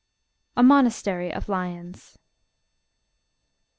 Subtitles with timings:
[0.57, 2.17] A Monastery of Lions.